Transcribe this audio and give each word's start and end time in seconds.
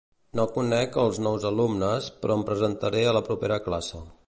No 0.37 0.45
conec 0.53 0.97
els 1.01 1.19
nous 1.25 1.45
alumnes 1.51 2.09
però 2.23 2.39
em 2.39 2.43
presentaré 2.49 3.07
a 3.11 3.15
la 3.19 3.25
propera 3.31 3.61
classe. 3.71 4.05